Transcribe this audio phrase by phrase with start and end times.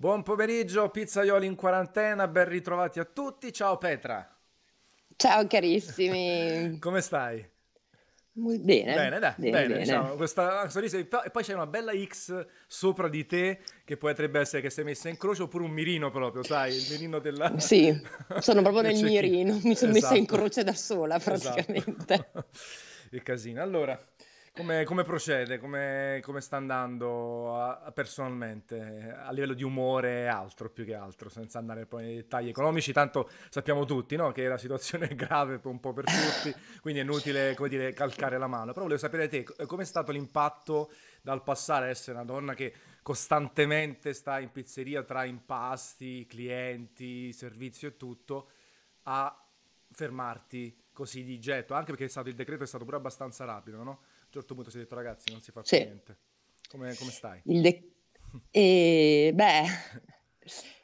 [0.00, 3.52] Buon pomeriggio, pizzaioli in quarantena, ben ritrovati a tutti.
[3.52, 4.32] Ciao Petra.
[5.16, 6.78] Ciao carissimi.
[6.78, 7.44] Come stai?
[8.30, 8.94] Bene.
[8.94, 13.26] Bene, dai, bene, bene, diciamo, questa sorriso e poi c'è una bella X sopra di
[13.26, 16.86] te che potrebbe essere che sei messa in croce oppure un mirino proprio, sai, il
[16.90, 17.52] mirino della...
[17.58, 17.92] Sì,
[18.38, 20.36] sono proprio nel mirino, mi sono messa in Esatto.
[20.36, 22.14] croce da sola praticamente.
[22.14, 22.46] Esatto.
[23.10, 23.60] Il casino.
[23.60, 24.00] Allora,
[24.58, 25.58] come, come procede?
[25.60, 30.94] Come, come sta andando a- a- personalmente a livello di umore e altro, più che
[30.94, 32.92] altro, senza andare poi nei dettagli economici?
[32.92, 34.32] Tanto sappiamo tutti, no?
[34.32, 38.48] Che la situazione è grave un po' per tutti, quindi è inutile, dire, calcare la
[38.48, 38.72] mano.
[38.72, 40.90] Però volevo sapere te, co- com'è stato l'impatto
[41.22, 47.88] dal passare a essere una donna che costantemente sta in pizzeria tra impasti, clienti, servizio
[47.88, 48.48] e tutto,
[49.04, 49.40] a
[49.92, 54.00] fermarti così di getto, anche perché il decreto è stato pure abbastanza rapido, no?
[54.38, 56.16] Certo punto si è detto ragazzi non si fa Sì, niente.
[56.68, 57.40] Come, come stai?
[57.46, 57.90] il de-
[58.52, 59.64] e, beh,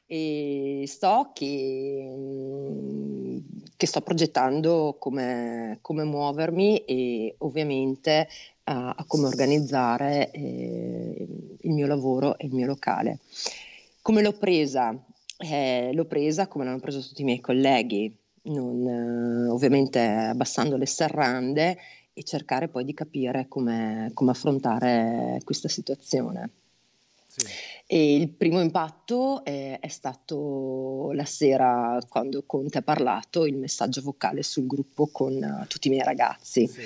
[0.07, 2.13] e sto che,
[3.77, 8.27] che sto progettando come, come muovermi e ovviamente
[8.65, 11.27] a, a come organizzare eh,
[11.61, 13.21] il mio lavoro e il mio locale.
[14.03, 14.93] Come l'ho presa?
[15.39, 18.13] Eh, l'ho presa come l'hanno preso tutti i miei colleghi,
[18.47, 21.79] non, eh, ovviamente abbassando le serrande
[22.15, 26.51] e cercare poi di capire come, come affrontare questa situazione.
[27.27, 27.45] Sì,
[27.89, 34.01] E il primo impatto eh, è stato la sera quando Conte ha parlato, il messaggio
[34.03, 36.67] vocale sul gruppo con eh, tutti i miei ragazzi.
[36.69, 36.83] sì.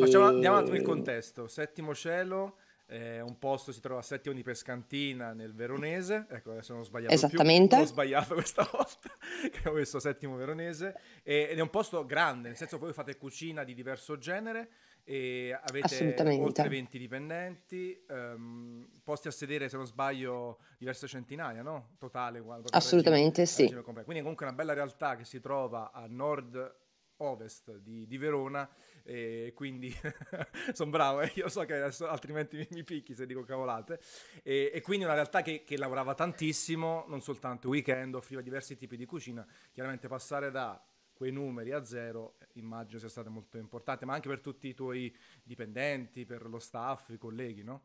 [0.00, 0.84] Facciamo, andiamo un attimo il E...
[0.84, 1.46] contesto.
[1.46, 2.56] Settimo cielo,
[2.92, 6.26] eh, un posto si trova a Settimo di Pescantina nel Veronese.
[6.28, 9.08] Ecco, adesso non ho sbagliato più, non ho Esattamente, sbagliato questa volta,
[9.50, 10.94] che ho messo Settimo Veronese.
[11.22, 14.68] E- ed è un posto grande, nel senso che voi fate cucina di diverso genere
[15.04, 16.68] e avete oltre assolutamente.
[16.68, 21.94] 20 dipendenti, ehm, posti a sedere, se non sbaglio, diverse centinaia, no?
[21.98, 23.62] Totale, guarda, Assolutamente a sì.
[23.62, 24.04] regime completo.
[24.04, 28.68] Quindi comunque una bella realtà che si trova a nord-ovest di, di Verona
[29.04, 29.92] e quindi
[30.72, 34.00] sono bravo, eh, io so che adesso altrimenti mi, picchi se dico cavolate.
[34.42, 38.96] E, e quindi una realtà che, che lavorava tantissimo, non soltanto weekend, offriva diversi tipi
[38.96, 39.46] di cucina.
[39.72, 40.82] Chiaramente passare da
[41.12, 44.74] quei numeri a zero eh, immagino sia stato molto importante, ma anche per tutti i
[44.74, 47.82] tuoi dipendenti, per lo staff, i colleghi, no?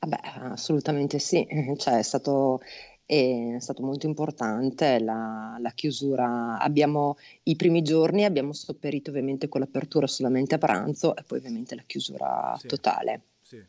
[0.00, 1.46] Vabbè, assolutamente sì,
[1.78, 2.60] cioè è stato,
[3.06, 6.58] è stato molto importante la, la chiusura.
[6.58, 11.74] Abbiamo, i primi giorni abbiamo sopperito ovviamente con l'apertura solamente a pranzo e poi ovviamente
[11.74, 13.22] la chiusura Sì, totale.
[13.40, 13.62] sì,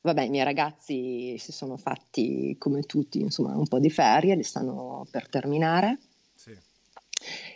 [0.00, 4.44] Vabbè, i miei ragazzi si sono fatti come tutti, insomma, un po' di ferie, li
[4.44, 5.98] stanno per terminare.
[6.34, 6.56] sì,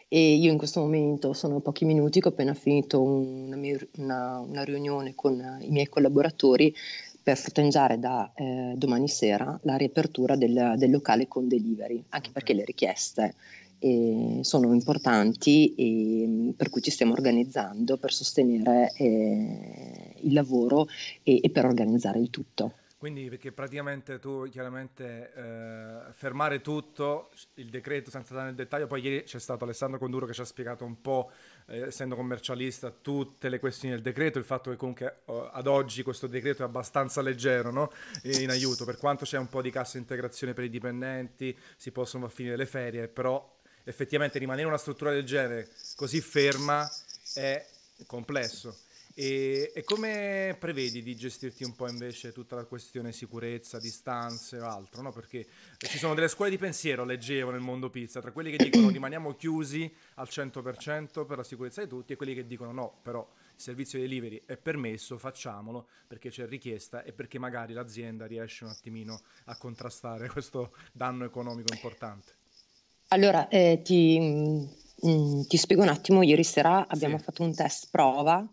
[0.08, 3.56] E io in questo momento sono pochi minuti che ho appena finito una,
[3.96, 6.74] una- una riunione con i miei collaboratori
[7.30, 12.54] per fronteggiare da eh, domani sera la riapertura del, del locale con delivery, anche perché
[12.54, 13.34] le richieste
[13.78, 20.88] eh, sono importanti e mh, per cui ci stiamo organizzando per sostenere eh, il lavoro
[21.22, 22.72] e, e per organizzare il tutto.
[22.98, 29.00] Quindi perché praticamente tu chiaramente eh, fermare tutto, il decreto senza dare nel dettaglio, poi
[29.00, 31.30] ieri c'è stato Alessandro Conduro che ci ha spiegato un po',
[31.70, 36.02] eh, essendo commercialista, tutte le questioni del decreto, il fatto che comunque oh, ad oggi
[36.02, 37.92] questo decreto è abbastanza leggero, no?
[38.22, 42.28] In aiuto, per quanto c'è un po' di cassa integrazione per i dipendenti, si possono
[42.28, 46.90] finire le ferie, però effettivamente rimanere una struttura del genere così ferma
[47.34, 47.64] è
[48.06, 48.76] complesso.
[49.12, 54.66] E, e come prevedi di gestirti un po' invece tutta la questione sicurezza, distanze o
[54.66, 55.12] altro, no?
[55.12, 55.46] Perché
[55.78, 59.34] ci sono delle scuole di pensiero, leggevo nel mondo pizza, tra quelli che dicono rimaniamo
[59.34, 63.60] chiusi al 100% per la sicurezza di tutti e quelli che dicono no, però il
[63.60, 69.22] servizio delivery è permesso, facciamolo perché c'è richiesta e perché magari l'azienda riesce un attimino
[69.46, 72.38] a contrastare questo danno economico importante.
[73.08, 77.88] Allora, eh, ti, mm, ti spiego un attimo, ieri sera abbiamo Sì, fatto un test
[77.90, 78.46] prova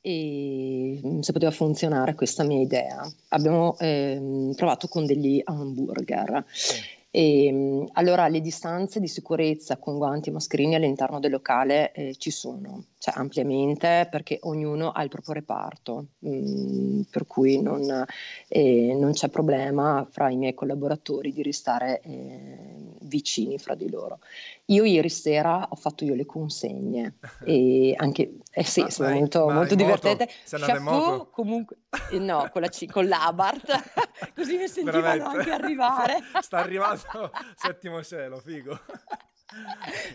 [0.00, 3.10] e mm, se poteva funzionare questa mia idea.
[3.28, 6.44] Abbiamo ehm, provato con degli hamburger.
[6.50, 11.92] sì, E, mm, allora, le distanze di sicurezza con guanti e mascherine all'interno del locale
[11.92, 18.04] eh, ci sono, cioè ampiamente, perché ognuno ha il proprio reparto, mm, per cui non,
[18.48, 22.77] eh, non c'è problema fra i miei collaboratori di restare eh,
[23.08, 24.20] vicini fra di loro.
[24.66, 29.46] Io ieri sera ho fatto io le consegne e anche, eh sì, Ma, in, molto,
[29.46, 30.28] ma molto divertente.
[30.44, 31.78] Chapeau, comunque,
[32.12, 33.72] eh, no, con la C- con l'Abarth,
[34.36, 35.36] così mi sentivano Veramente?
[35.38, 36.16] anche arrivare.
[36.40, 38.78] Sta arrivando settimo cielo, figo.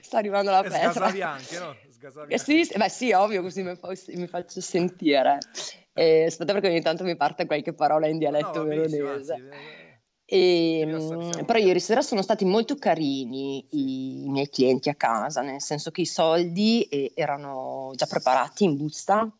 [0.02, 1.76] Sta arrivando la E sgasavi anche, no?
[1.90, 5.40] Sgasavi Eh sì, beh sì, ovvio, così mi, fa- mi faccio sentire.
[5.94, 8.64] Eh, aspetta perché ogni tanto mi parte qualche parola in no, dialetto anzi.
[8.68, 9.44] veronese.
[10.34, 15.62] E, mm, però ieri sera sono stati molto carini i miei clienti a casa, nel
[15.62, 19.32] senso che i soldi eh, erano già preparati in busta.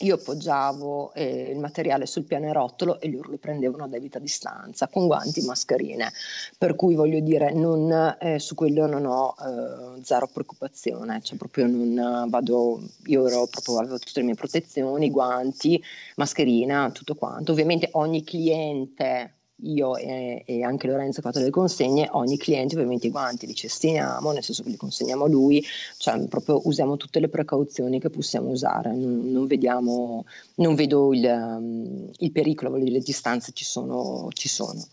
[0.00, 5.06] Io appoggiavo eh, il materiale sul pianerottolo e loro lo prendevano a debita distanza, con
[5.06, 6.10] guanti e mascherine.
[6.58, 11.68] Per cui voglio dire, non, eh, su quello non ho eh, zero preoccupazione, cioè proprio
[11.68, 15.80] non eh, vado, io ero proprio, avevo tutte le mie protezioni, guanti,
[16.16, 17.52] mascherina, tutto quanto.
[17.52, 23.10] Ovviamente ogni cliente io e, e anche Lorenzo fatto le consegne, ogni cliente ovviamente i
[23.10, 25.64] guanti li cestiniamo, nel senso che li consegniamo a lui,
[25.96, 30.24] cioè proprio usiamo tutte le precauzioni che possiamo usare, non, non vediamo,
[30.56, 34.28] non vedo il, um, il pericolo, voglio dire, le distanze ci sono.
[34.32, 34.86] Ci sono.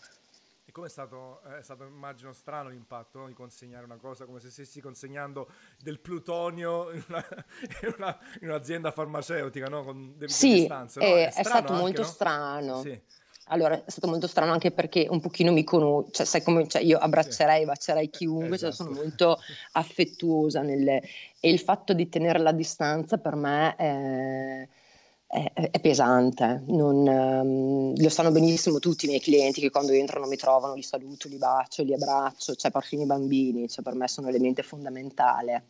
[0.65, 3.27] E come è stato, è stato, immagino, strano l'impatto no?
[3.27, 5.49] di consegnare una cosa come se stessi consegnando
[5.81, 7.25] del plutonio in, una,
[7.83, 9.83] in, una, in un'azienda farmaceutica, no?
[9.83, 10.99] Con delle sì, distanze.
[10.99, 11.05] No?
[11.05, 12.07] È, È, è stato anche, molto no?
[12.07, 12.81] strano.
[12.81, 13.01] Sì.
[13.49, 16.81] Allora, è stato molto strano anche perché un pochino mi conosco, cioè, sai come, cioè,
[16.81, 18.73] io abbraccerei, bacerei chiunque, esatto.
[18.73, 19.39] cioè, sono molto
[19.73, 21.03] affettuosa nelle...
[21.39, 24.67] e il fatto di tenere la distanza per me è,
[25.27, 30.25] è, è pesante, non, um, lo sanno benissimo tutti i miei clienti che quando entrano
[30.25, 34.07] mi trovano, li saluto, li bacio, li abbraccio, cioè perfino i bambini, cioè, per me
[34.07, 35.63] sono un elemento fondamentale.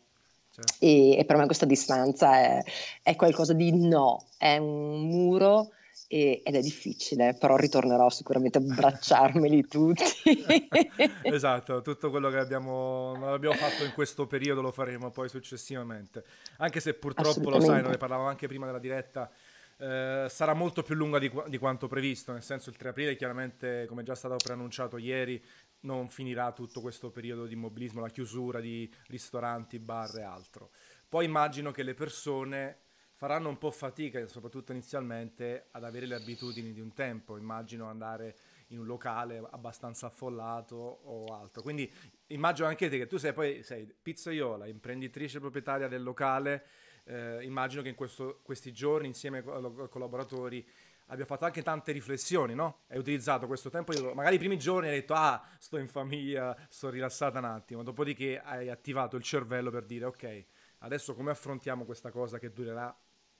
[0.56, 0.76] Certo.
[0.80, 2.64] E, e, per me questa distanza è,
[3.04, 5.72] è qualcosa di no, è un muro
[6.08, 10.46] e, ed è difficile, però ritornerò sicuramente a abbracciarmeli tutti.
[11.24, 16.24] esatto, tutto quello che abbiamo, abbiamo fatto in questo periodo lo faremo poi successivamente.
[16.58, 19.30] Anche se purtroppo lo sai, ne parlavamo anche prima della diretta,
[19.78, 23.86] eh, sarà molto più lunga di, di, quanto previsto, nel senso il 3 aprile chiaramente,
[23.88, 25.44] come già stato preannunciato ieri,
[25.82, 30.72] non finirà tutto questo periodo di immobilismo, la chiusura di ristoranti, bar e altro.
[31.08, 32.78] Poi immagino che le persone
[33.16, 37.38] faranno un po' fatica, soprattutto inizialmente, ad avere le abitudini di un tempo.
[37.38, 38.36] Immagino andare
[38.68, 41.62] in un locale abbastanza affollato o altro.
[41.62, 41.92] Quindi
[42.28, 46.66] immagino anche te che tu sei poi sei pizzaiola, imprenditrice proprietaria del locale.
[47.06, 50.68] Eh, immagino che in questo, questi giorni, insieme ai collaboratori,
[51.08, 52.80] abbia fatto anche tante riflessioni, no?
[52.88, 56.90] Hai utilizzato questo tempo, magari i primi giorni hai detto ah, sto in famiglia, sto
[56.90, 60.46] rilassata un attimo, dopodiché hai attivato il cervello per dire ok,
[60.80, 62.96] adesso come affrontiamo questa cosa che durerà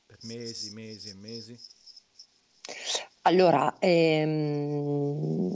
[0.06, 1.60] per mesi, mesi e mesi?
[3.24, 5.54] Allora, ehm,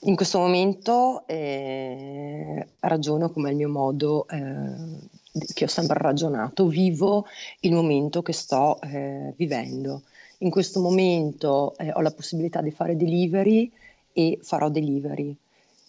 [0.00, 5.08] in questo momento eh, ragiono come il mio modo eh,
[5.54, 7.26] che ho sempre ragionato, vivo
[7.60, 10.02] il momento che sto eh, vivendo.
[10.38, 13.70] In questo momento eh, ho la possibilità di fare delivery
[14.12, 15.34] e farò delivery.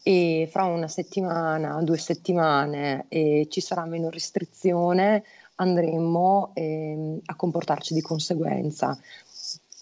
[0.04, 5.24] E fra una settimana, due settimane eh, ci sarà meno restrizione,
[5.58, 8.98] andremo ehm, a comportarci di conseguenza.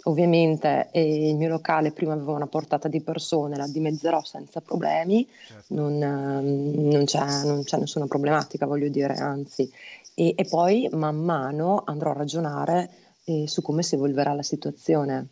[0.07, 5.27] Ovviamente eh, il mio locale prima aveva una portata di persone, la dimezzerò senza problemi,
[5.47, 5.73] certo.
[5.73, 9.69] non, ehm, non, c'è, non, c'è, nessuna problematica, voglio dire, anzi.
[10.13, 12.89] E, e poi man mano andrò a ragionare
[13.25, 15.29] eh, su come si evolverà la situazione.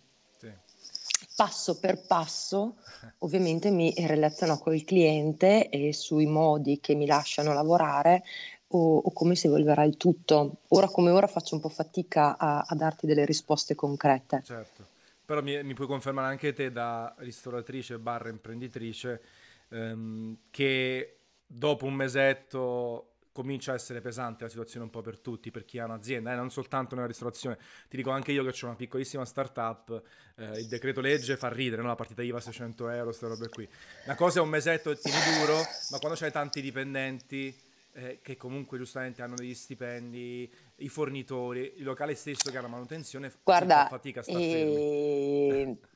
[1.35, 2.75] Passo per passo,
[3.19, 8.23] ovviamente mi relaziono col cliente e sui modi che mi lasciano lavorare
[8.73, 10.57] o, o, come si evolverà il tutto.
[10.69, 14.41] Ora come ora faccio un po' fatica a, a darti delle risposte concrete.
[14.43, 14.85] Certo,
[15.25, 19.21] però mi, mi, puoi confermare anche te da ristoratrice barra imprenditrice
[19.69, 25.49] ehm, che dopo un mesetto comincia a essere pesante la situazione un po' per tutti,
[25.49, 27.57] per chi ha un'azienda, eh, non soltanto nella ristorazione.
[27.89, 30.01] Ti dico anche io che ho una piccolissima startup,
[30.35, 31.87] eh, il decreto legge fa ridere, no?
[31.87, 33.67] la partita IVA 600 euro, queste robe qui.
[34.05, 35.57] Una cosa è un mesetto e tieni duro,
[35.89, 41.83] ma quando c'hai tanti dipendenti eh, che comunque giustamente hanno degli stipendi, i fornitori, il
[41.83, 45.77] locale stesso che ha la manutenzione, Guarda, fatica a stare fermi.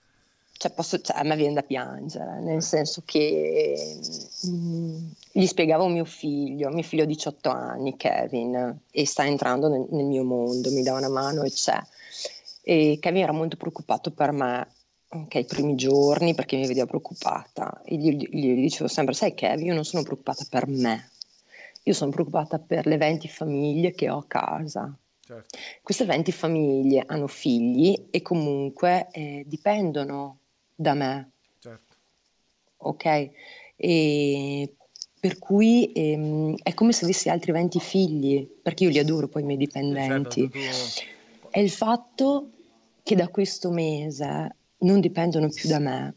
[0.59, 3.99] Cioè posso, cioè, a me viene da piangere, nel senso che
[4.41, 4.97] mh,
[5.33, 10.05] gli spiegavo mio figlio, mio figlio ha 18 anni, Kevin, e sta entrando nel, nel
[10.05, 11.79] mio mondo, mi dà una mano e c'è.
[12.63, 14.67] E Kevin era molto preoccupato per me,
[15.09, 17.83] ok, i primi giorni, perché mi vedeva preoccupata.
[17.85, 21.11] E gli, gli, gli dicevo sempre, sai Kevin, io non sono preoccupata per me,
[21.87, 24.93] io sono preoccupata per le 20 famiglie che ho a casa.
[25.21, 25.57] Certo.
[25.81, 30.39] Queste 20 famiglie hanno figli e comunque eh, dipendono
[30.75, 31.31] da me.
[31.59, 31.95] Certo.
[32.77, 33.29] Ok?
[33.77, 34.73] E
[35.19, 39.43] per cui ehm, è come se avessi altri 20 figli, perché io li adoro poi
[39.43, 40.49] i miei dipendenti.
[40.51, 41.01] Certo,
[41.41, 41.47] tu...
[41.49, 42.49] È il fatto
[43.01, 46.15] che da questo mese non dipendono più da me,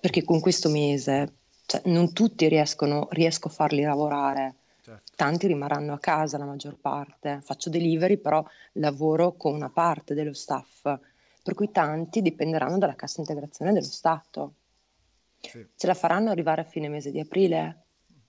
[0.00, 1.34] perché con questo mese
[1.70, 4.56] cioè, non tutti riescono, riesco a farli lavorare.
[4.80, 5.12] Certo.
[5.14, 7.40] Tanti rimarranno a casa la maggior parte.
[7.44, 13.20] Faccio delivery, però lavoro con una parte dello staff, per cui tanti dipenderanno dalla cassa
[13.20, 14.54] integrazione dello Stato.
[15.38, 15.64] Sì.
[15.76, 17.84] Ce la faranno arrivare a fine mese di aprile?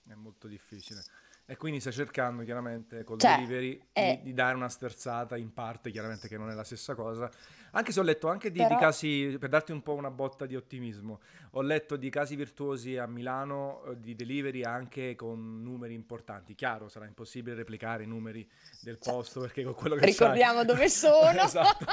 [0.08, 1.02] È molto difficile.
[1.52, 4.20] E quindi stai cercando chiaramente col cioè, delivery è...
[4.22, 7.30] di, di, dare una sterzata in parte, chiaramente che non è la stessa cosa,
[7.72, 8.70] anche se ho letto anche di, Però...
[8.70, 11.20] di, casi, per darti un po' una botta di ottimismo,
[11.52, 16.56] ho letto di casi virtuosi a Milano eh, di delivery anche con numeri importanti.
[16.56, 18.48] Chiaro, sarà impossibile replicare i numeri
[18.82, 20.66] del posto perché con quello che Ricordiamo sai...
[20.66, 21.32] dove sono.
[21.44, 21.86] esatto.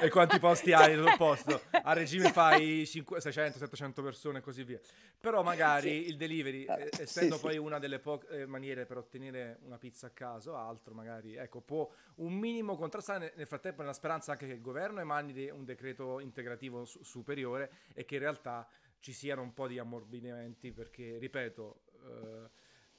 [0.00, 1.62] e quanti posti hai sul posto.
[1.70, 4.80] A regime fai 600-700 persone e così via.
[5.20, 6.08] Però magari sì.
[6.08, 7.58] il delivery, eh, essendo sì, poi sì.
[7.58, 11.90] una delle poche eh, maniere per ottenere una pizza a caso, altro magari, ecco, può
[12.16, 16.84] un minimo contrastare nel frattempo nella speranza anche che il governo emani un decreto integrativo
[16.84, 18.68] su- superiore e che in realtà
[19.00, 22.50] ci siano un po' di ammorbidimenti perché, ripeto, eh,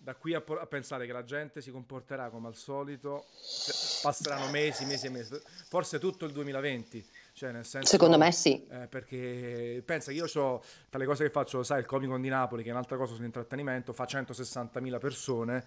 [0.02, 3.26] da qui a, po- a, pensare che la gente si comporterà come al solito,
[3.66, 7.06] cioè, passeranno mesi, mesi e mesi, forse tutto il 2020.
[7.33, 8.65] Cioè, nel senso, Secondo me sì.
[8.67, 12.21] Eh, perché pensa che io ho tra le cose che faccio, sai, il Comic Con
[12.21, 15.65] di Napoli, che è un'altra cosa sull'intrattenimento, fa 160.000 persone.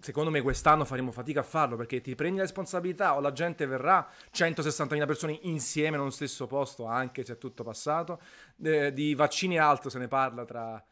[0.00, 3.66] Secondo me quest'anno faremo fatica a farlo perché ti prendi la responsabilità o la gente
[3.66, 8.20] verrà 160.000 persone insieme nello stesso posto anche se è tutto passato.
[8.60, 10.84] Eh, di vaccini altro se ne parla tra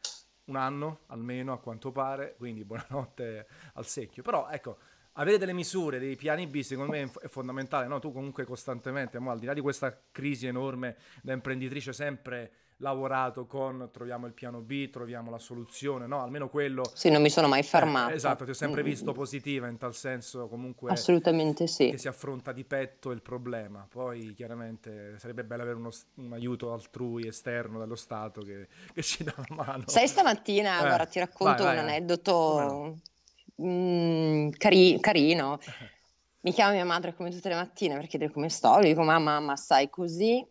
[0.45, 4.23] un anno almeno a quanto pare quindi buonanotte al secchio.
[4.23, 4.77] Però ecco
[5.13, 7.87] avere delle misure, dei piani B, secondo me è fondamentale.
[7.87, 7.99] No?
[7.99, 12.51] Tu comunque costantemente, al di là di questa crisi enorme da imprenditrice, sempre
[12.81, 16.21] lavorato con troviamo il piano B, troviamo la soluzione, no?
[16.21, 16.83] Almeno quello...
[16.93, 18.11] Sì, non mi sono mai fermato.
[18.11, 20.91] Eh, esatto, ti ho sempre mm, visto positiva in tal senso comunque...
[20.91, 21.91] Assolutamente sì.
[21.91, 23.85] Che si affronta di petto il problema.
[23.89, 29.23] Poi chiaramente sarebbe bello avere uno, un aiuto altrui esterno dallo Stato che, che ci
[29.23, 29.83] dà una mano.
[29.85, 32.97] Sai, stamattina, eh, guarda, ti racconto vai, vai, un aneddoto
[33.61, 35.59] mm, cari- carino.
[36.41, 38.79] Mi chiama mia madre come tutte le mattine per chiedere come sto.
[38.79, 40.45] Le dico, mamma, mamma, stai così?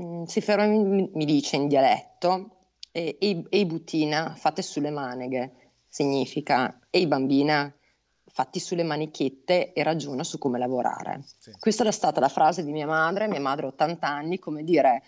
[0.00, 2.56] Mm, si ferma e mi, mi dice in dialetto,
[2.92, 7.72] e, e, e butina, fate sulle maneghe, significa, e bambina,
[8.32, 11.24] fatti sulle manichette e ragiona su come lavorare.
[11.38, 11.52] Sì.
[11.58, 15.02] Questa era stata la frase di mia madre, mia madre ha 80 anni, come dire,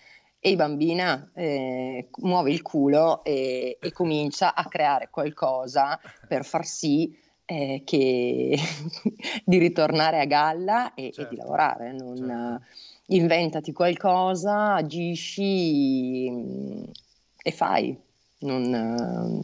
[0.45, 7.17] ehi bambina, eh, muove il culo e, e, comincia a creare qualcosa per far sì
[7.45, 8.57] eh, che
[9.43, 11.21] di ritornare a galla e, certo.
[11.21, 11.35] e di certo.
[11.35, 11.91] lavorare.
[11.93, 12.61] Non, certo
[13.07, 16.83] inventati qualcosa, agisci mm,
[17.43, 17.97] e fai.
[18.39, 19.43] Non,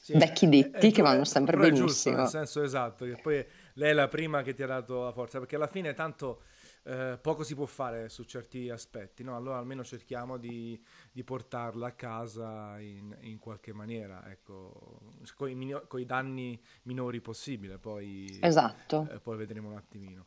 [0.00, 1.86] sì, vecchi detti è, è, che vanno sempre benissimo.
[1.86, 3.44] Giusto, nel senso esatto, che poi
[3.74, 6.40] lei è la prima che ti ha dato la forza, perché alla fine tanto
[6.88, 9.36] eh, poco si può fare su certi aspetti, no?
[9.36, 15.02] Allora almeno cerchiamo di, di portarla a casa in, in qualche maniera, ecco,
[15.36, 19.06] con i, danni minori possibile, poi, esatto.
[19.10, 20.26] eh, poi vedremo un attimino.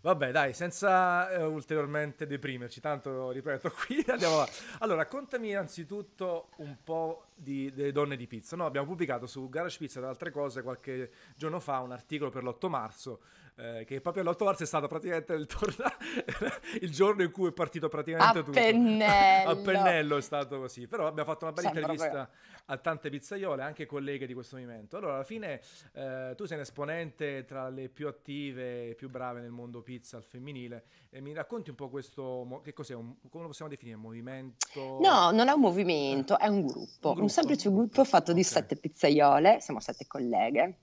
[0.00, 4.52] Vabbè, dai, senza eh, ulteriormente deprimerci, tanto ripeto, qui andiamo avanti.
[4.78, 8.56] Allora, raccontami innanzitutto un po' di, delle donne di pizza.
[8.56, 12.44] No, abbiamo pubblicato su Garage Pizza e altre cose qualche giorno fa un articolo per
[12.44, 13.20] l'8 marzo
[13.58, 15.92] eh, che proprio l'8 marzo è stato praticamente il, torna-
[16.80, 18.52] il, giorno in cui è partito praticamente a tutto.
[18.52, 19.50] Pennello.
[19.50, 22.64] a pennello è stato così, però abbiamo fatto una bella Sembra intervista proprio.
[22.66, 24.96] a tante pizzaiole, anche colleghe di questo movimento.
[24.96, 25.60] Allora, alla fine
[25.92, 30.16] eh, tu sei un esponente tra le più attive e più brave nel mondo pizza
[30.16, 33.96] al femminile e mi racconti un po' questo, che cos'è, un, come lo possiamo definire,
[33.96, 34.98] un movimento?
[35.00, 37.20] No, non è un movimento, è un gruppo, un, gruppo.
[37.22, 38.34] un semplice gruppo fatto okay.
[38.34, 40.78] di sette pizzaiole, siamo sette colleghe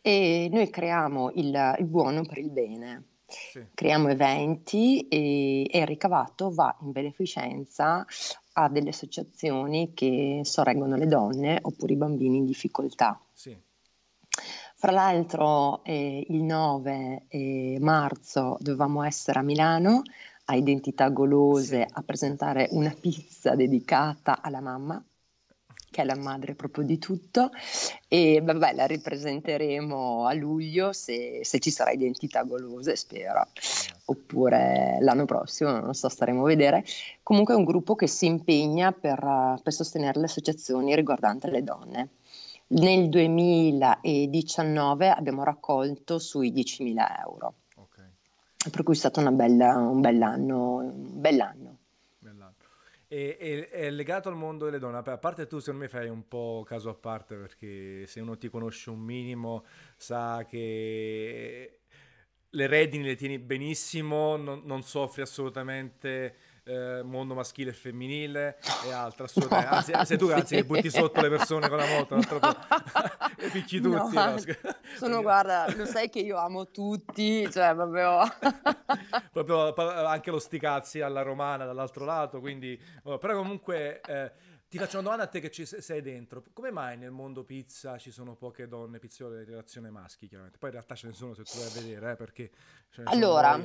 [0.00, 3.04] e noi creiamo il, il buono per il bene.
[3.26, 3.62] Sì.
[3.74, 8.04] Creiamo eventi e, e, il ricavato va in beneficenza
[8.54, 13.20] a delle associazioni che sorreggono le donne oppure i bambini in difficoltà.
[13.32, 13.56] Sì.
[14.76, 20.02] Fra l'altro eh, il 9 eh, marzo dovevamo essere a Milano
[20.46, 21.92] a Identità Golose sì.
[21.92, 25.02] a presentare una pizza dedicata alla mamma
[25.90, 27.50] che è la madre proprio di tutto,
[28.08, 33.46] e vabbè, la ripresenteremo a luglio se, se ci sarà identità golose, spero,
[34.06, 36.84] oppure l'anno prossimo, non lo so, staremo a vedere.
[37.22, 42.08] Comunque è un gruppo che si impegna per, per sostenere le associazioni riguardanti le donne.
[42.70, 48.04] Nel 2019 abbiamo raccolto sui 10.000 euro, okay.
[48.70, 50.74] per cui è stato bella, un bell'anno.
[50.74, 51.77] Un bell'anno.
[53.10, 54.98] E, e, è legato al mondo delle donne.
[54.98, 58.50] A parte tu, secondo me, fai un po' caso a parte perché se uno ti
[58.50, 59.64] conosce un minimo
[59.96, 61.80] sa che
[62.50, 66.36] le redini le tieni benissimo, non, non soffri assolutamente
[66.68, 69.92] eh, mondo maschile e femminile e altro, assolutamente.
[69.92, 74.14] Anzi, sei tu che anzi, butti sotto le persone con la moto, e picchi tutti.
[74.14, 74.36] No, no.
[74.96, 78.22] Sono, guarda, lo sai che io amo tutti, cioè proprio...
[79.32, 79.74] proprio
[80.06, 82.78] anche lo sticazzi alla romana dall'altro lato, quindi...
[83.04, 84.00] Oh, però comunque...
[84.02, 84.32] Eh,
[84.68, 86.44] ti faccio una domanda a te che ci sei dentro.
[86.52, 90.58] Come mai nel mondo pizza ci sono poche donne pizzaiole di relazione maschi, chiaramente?
[90.58, 92.50] Poi in realtà ce ne sono se tu vai a vedere, eh, perché...
[93.04, 93.58] allora,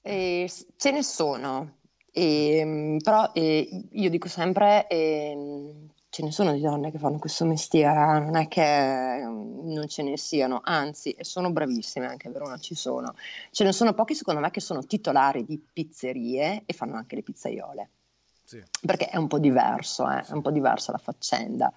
[0.00, 1.79] eh, ce ne sono,
[2.12, 7.18] e, ehm, però eh, io dico sempre, eh, ce ne sono di donne che fanno
[7.18, 12.28] questo mestiere, eh, non è che mm, non ce ne siano, anzi, sono bravissime anche
[12.28, 13.14] a Verona, ci sono.
[13.50, 17.22] Ce ne sono pochi secondo me che sono titolari di pizzerie e fanno anche le
[17.22, 17.90] pizzaiole.
[18.50, 18.60] Sì.
[18.84, 20.22] Perché è un po' diverso, eh?
[20.22, 21.72] è un po' diversa la faccenda.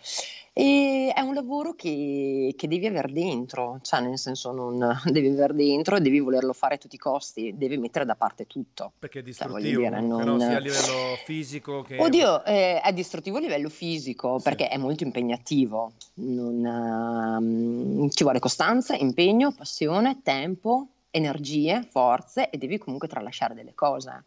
[0.53, 5.53] E è un lavoro che, che, devi avere dentro, cioè nel senso non devi avere
[5.53, 8.93] dentro e devi volerlo fare a tutti i costi, devi mettere da parte tutto.
[8.97, 10.23] Perché è cioè, distruttivo, cioè, dire, non...
[10.23, 11.97] no, sia a livello fisico che...
[11.99, 14.43] Oddio, eh, è distruttivo a livello fisico sì.
[14.43, 22.57] perché è molto impegnativo, non, um, ci vuole costanza, impegno, passione, tempo, energie, forze e
[22.57, 24.23] devi comunque tralasciare delle cose.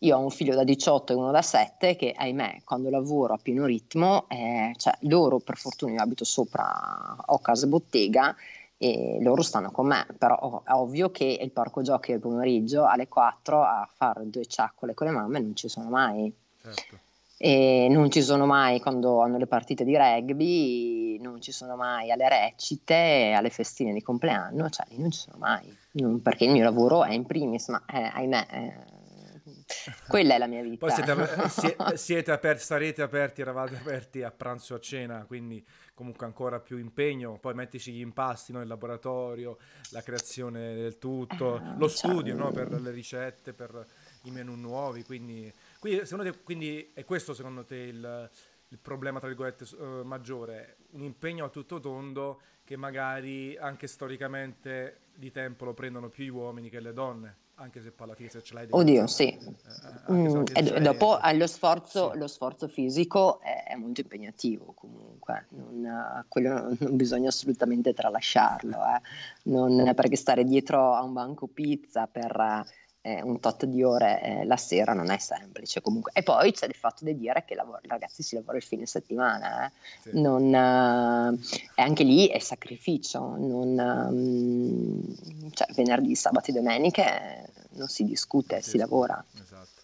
[0.00, 3.38] Io ho un figlio da 18 e uno da 7 che, ahimè, quando lavoro a
[3.40, 8.36] pieno ritmo, eh, cioè loro per fortuna io abito sopra, ho casa bottega
[8.76, 13.08] e loro stanno con me, però è ovvio che il parco giochi del pomeriggio alle
[13.08, 16.30] 4 a fare due ciaccole con le mamme non ci sono mai.
[16.60, 16.98] Certo.
[17.38, 22.10] E non ci sono mai quando hanno le partite di rugby, non ci sono mai
[22.10, 26.50] alle recite, alle festine di compleanno, cioè lì non ci sono mai, non, perché il
[26.50, 28.46] mio lavoro è in primis, ma eh, ahimè...
[28.50, 29.04] Eh,
[30.08, 30.86] quella è la mia vita.
[30.86, 35.64] Poi siete, siete, siete aperti, sarete aperti, eravate aperti a pranzo e a cena, quindi
[35.94, 37.38] comunque ancora più impegno.
[37.38, 38.60] Poi mettici gli impasti no?
[38.60, 39.58] il laboratorio,
[39.90, 42.50] la creazione del tutto, ah, lo studio no?
[42.52, 43.86] per le ricette, per
[44.22, 45.02] i menu nuovi.
[45.04, 48.30] Quindi, quindi, te, quindi è questo secondo te il,
[48.68, 50.76] il problema, tra virgolette, uh, maggiore?
[50.90, 56.28] Un impegno a tutto tondo che magari anche storicamente di tempo lo prendono più gli
[56.28, 58.78] uomini che le donne anche se palla se ce l'hai dentro.
[58.80, 59.28] Oddio, sì.
[59.28, 62.18] Eh, mm, e dopo eh, lo, sforzo, sì.
[62.18, 69.00] lo, sforzo, fisico è, è, molto impegnativo comunque, non, quello non, bisogna assolutamente tralasciarlo, eh.
[69.44, 72.64] non, perché stare dietro a un banco pizza per
[73.06, 76.10] eh, un tot di ore eh, la sera non è semplice comunque.
[76.12, 79.66] E poi c'è il fatto di dire che lavoro, ragazzi si lavora il fine settimana,
[79.66, 79.72] eh.
[80.02, 80.20] sì.
[80.20, 81.38] non, eh,
[81.76, 88.56] e anche lì è sacrificio, non, um, cioè, venerdì, sabato e domeniche non si discute,
[88.56, 88.76] sì, si sì.
[88.78, 89.24] lavora.
[89.34, 89.75] Esatto.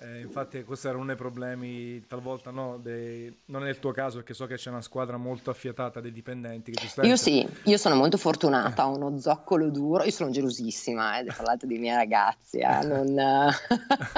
[0.00, 4.18] Eh, infatti questo era uno dei problemi, talvolta no, dei, non è il tuo caso
[4.18, 6.72] perché so che c'è una squadra molto affiatata dei dipendenti.
[7.02, 11.66] Io sì, io sono molto fortunata, ho uno zoccolo duro, io sono gelosissima, eh, parlate
[11.66, 13.50] dei miei ragazzi, eh, non,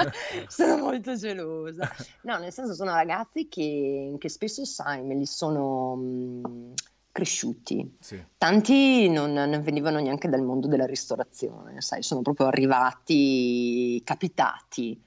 [0.47, 1.91] sono molto gelosa.
[2.21, 5.95] No, nel senso sono ragazzi che, che spesso, sai, me li sono...
[5.95, 6.73] Mh,
[7.13, 7.97] cresciuti.
[7.99, 8.23] Sì.
[8.37, 14.97] Tanti non, non, venivano neanche dal mondo della ristorazione, sai, sono proprio arrivati, capitati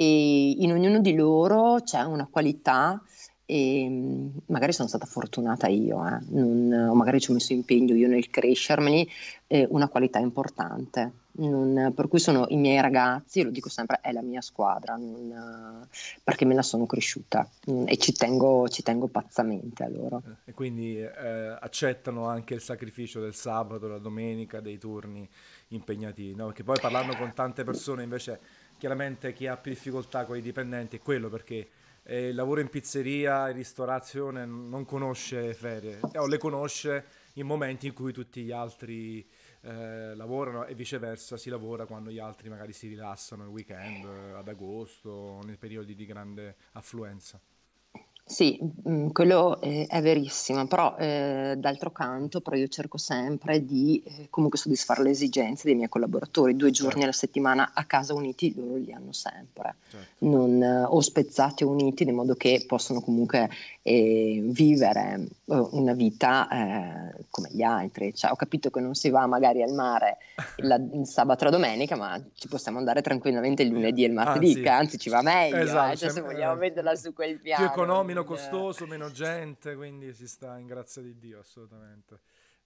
[0.00, 3.02] e in ognuno di loro c'è una qualità
[3.44, 7.96] e mm, magari sono stata fortunata io, eh, non, o magari ci ho messo impegno
[7.96, 9.10] io nel crescermeli,
[9.48, 11.26] eh, una qualità importante.
[11.38, 15.86] Non, per cui sono i miei ragazzi, lo dico sempre, è la mia squadra, non,
[16.22, 20.22] perché me la sono cresciuta mm, e ci tengo, ci tengo pazzamente a loro.
[20.44, 25.28] E quindi eh, accettano anche il sacrificio del sabato, la domenica, dei turni
[25.68, 26.46] impegnativi, no?
[26.46, 28.38] perché poi parlando con tante persone invece
[28.78, 31.68] chiaramente chi ha più difficoltà con i dipendenti è quello perché
[32.04, 37.86] eh, il lavoro in pizzeria, in ristorazione non conosce ferie o le conosce in momenti
[37.86, 39.26] in cui tutti gli altri
[39.60, 44.48] eh, lavorano e viceversa si lavora quando gli altri magari si rilassano il weekend, ad
[44.48, 47.40] agosto, nei periodi di grande affluenza.
[48.28, 54.02] Sì, mm, quello è, è verissimo, però eh, d'altro canto però io cerco sempre di
[54.04, 57.04] eh, comunque soddisfare le esigenze dei miei collaboratori, due giorni certo.
[57.04, 60.26] alla settimana a casa uniti loro li hanno sempre, certo.
[60.26, 63.48] non, eh, o spezzati o uniti in modo che possono comunque
[63.80, 69.08] eh, vivere eh, una vita eh, come gli altri, cioè, ho capito che non si
[69.08, 70.18] va magari al mare
[70.58, 74.12] la, il sabato e la domenica, ma ci possiamo andare tranquillamente il lunedì e il
[74.12, 77.64] martedì, anzi, anzi ci va meglio, esatto, cioè, se vogliamo vederla su quel piano.
[77.64, 82.18] Più economico meno costoso, meno gente, quindi si sta in grazia di Dio assolutamente.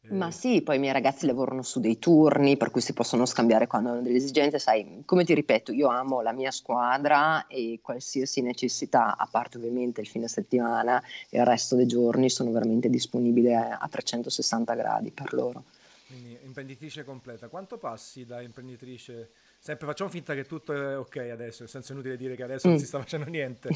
[0.09, 3.25] Ma eh, sì, poi i miei ragazzi lavorano su dei turni per cui si possono
[3.25, 4.59] scambiare quando hanno delle esigenze.
[4.59, 10.01] Sai, come ti ripeto, io amo la mia squadra e qualsiasi necessità, a parte ovviamente
[10.01, 15.33] il fine settimana e il resto dei giorni, sono veramente disponibile a 360 gradi per
[15.33, 15.65] loro.
[16.09, 17.49] Quindi imprenditrice completa.
[17.49, 19.31] Quanto passi da imprenditrice
[19.63, 22.67] sempre facciamo finta che tutto è ok adesso, nel senso è inutile dire che adesso
[22.67, 22.71] mm.
[22.73, 23.69] non si sta facendo niente.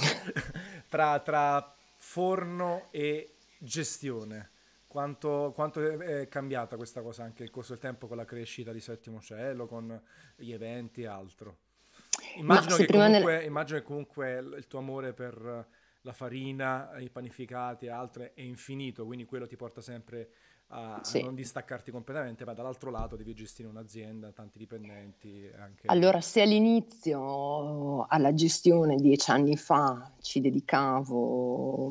[0.90, 4.50] tra, tra forno e gestione.
[4.88, 8.80] Quanto, quanto, è cambiata questa cosa anche nel corso del tempo con la crescita di
[8.80, 10.00] Settimo Cielo, con
[10.34, 11.58] gli eventi e altro?
[12.36, 13.44] Immagino, che comunque, nel...
[13.44, 15.66] immagino che comunque il tuo amore per
[16.00, 20.30] la farina, i panificati e altre è infinito, quindi quello ti porta sempre
[20.68, 21.18] a, sì.
[21.20, 25.48] a, non distaccarti completamente, ma dall'altro lato devi gestire un'azienda, tanti dipendenti.
[25.58, 25.82] Anche...
[25.86, 31.86] Allora, se all'inizio alla gestione dieci anni fa ci dedicavo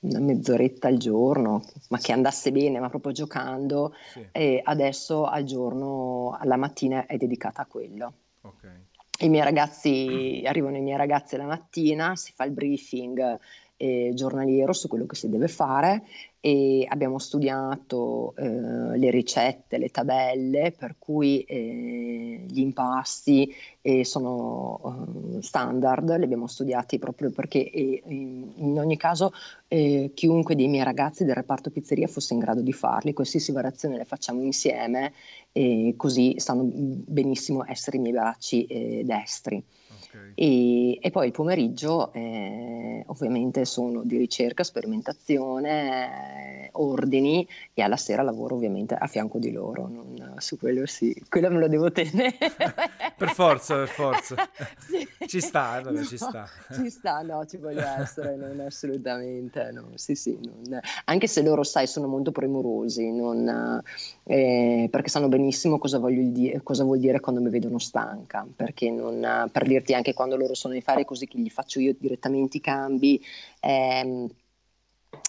[0.00, 4.26] una mezz'oretta al giorno, ma che andasse bene, ma proprio giocando, sì.
[4.32, 8.12] e adesso al giorno, alla mattina è dedicata a quello.
[8.40, 8.86] Okay.
[9.20, 13.38] I miei ragazzi, arrivano i miei ragazzi la mattina, si fa il briefing
[13.76, 16.04] eh, giornaliero su quello che si deve fare
[16.40, 25.38] e abbiamo studiato eh, le ricette, le tabelle, per cui eh, gli impasti eh, sono
[25.40, 29.32] standard, li abbiamo studiati proprio perché in, in ogni caso
[29.66, 33.96] eh, chiunque dei miei ragazzi del reparto pizzeria fosse in grado di farli, qualsiasi variazione
[33.96, 35.12] le facciamo insieme
[35.52, 39.62] e così sanno benissimo essere i miei bracci eh, destri.
[40.08, 40.32] Okay.
[40.34, 47.96] E, e, poi il pomeriggio eh, ovviamente sono di ricerca, sperimentazione, eh, ordini e alla
[47.96, 49.88] sera lavoro ovviamente a fianco di loro.
[49.88, 52.36] Non, su quello sì, quello me lo devo tenere.
[53.16, 54.36] per forza, per forza.
[54.78, 55.06] sì.
[55.26, 56.48] Ci sta, allora, no, ci sta.
[56.72, 59.70] Ci sta, no, ci voglio essere, non assolutamente.
[59.72, 59.90] No.
[59.94, 63.82] Sì, sì, non, anche se loro, sai, sono molto premurosi, non,
[64.24, 69.48] eh, perché sanno benissimo cosa, dire, cosa, vuol dire quando mi vedono stanca, perché non,
[69.50, 72.60] per dirti anche quando loro sono in fare così che gli faccio io direttamente i
[72.60, 73.22] cambi.
[73.60, 74.28] Ehm,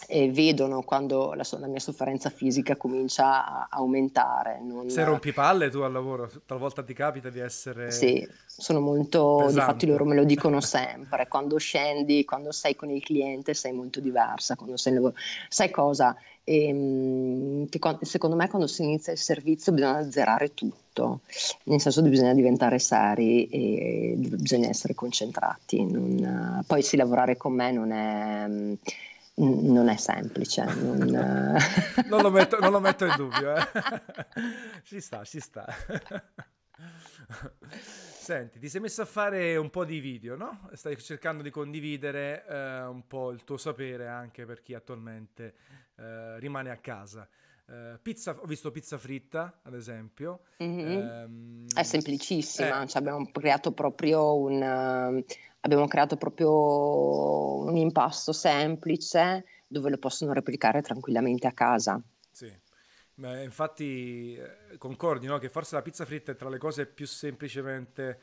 [0.08, 4.60] e vedono quando la, la, mia sofferenza fisica comincia a aumentare.
[4.62, 4.90] Non...
[4.90, 7.92] Se rompi palle tu al lavoro, talvolta ti capita di essere...
[7.92, 9.44] Sì, sono molto...
[9.46, 9.86] Pesante.
[9.86, 14.56] Loro me lo dicono sempre, quando scendi, quando sei con il cliente sei molto diversa,
[14.56, 15.14] quando sei lavoro...
[15.48, 16.16] Sai cosa?
[16.44, 21.20] Ehm, che, secondo me quando si inizia il servizio bisogna azzerare tutto,
[21.66, 25.86] nel senso che bisogna diventare seri e bisogna essere concentrati.
[25.86, 28.48] Non, poi sì, lavorare con me non è
[29.40, 30.64] non è semplice.
[30.66, 30.98] Non,
[32.08, 33.56] non, lo, metto, non lo, metto, in dubbio.
[33.56, 33.68] Eh.
[34.84, 35.66] ci sta, ci sta.
[37.70, 40.70] Senti, ti sei messo a fare un po' di video, no?
[40.74, 45.56] Stai cercando di condividere eh, un po' il tuo sapere anche per chi attualmente
[45.96, 47.28] eh, rimane a casa.
[47.70, 50.42] Uh, pizza, ho visto pizza fritta, ad esempio.
[50.64, 50.98] Mm-hmm.
[50.98, 52.88] Um, è semplicissima, eh.
[52.88, 54.56] cioè abbiamo creato proprio un...
[54.56, 62.02] Uh, abbiamo creato proprio un impasto semplice dove lo possono replicare tranquillamente a casa.
[62.32, 62.52] Sì,
[63.20, 65.38] Beh, infatti eh, concordi no?
[65.40, 68.20] che forse la pizza fritta è tra le cose più semplicemente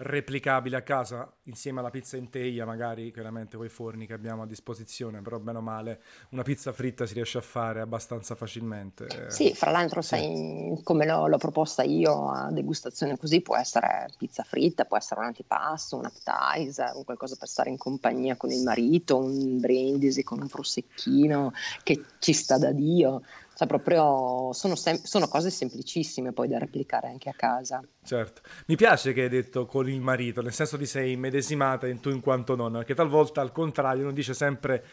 [0.00, 4.42] replicabile a casa insieme alla pizza in teglia magari chiaramente con i forni che abbiamo
[4.42, 9.28] a disposizione però bene o male una pizza fritta si riesce a fare abbastanza facilmente
[9.28, 10.08] sì fra l'altro sì.
[10.08, 15.18] sai come l'ho, l'ho, proposta io a degustazione così può essere pizza fritta può essere
[15.18, 20.22] un antipasto un appetizer un qualcosa per stare in compagnia con il marito un brindisi
[20.22, 23.22] con un prosecchino che ci sta da dio
[23.58, 27.82] cioè proprio sono, sem- sono, cose semplicissime poi da replicare anche a casa.
[28.04, 31.98] Certo, mi piace che hai detto con il marito, nel senso di sei immedesimata in
[31.98, 34.84] tu in quanto nonna, perché talvolta al contrario uno dice sempre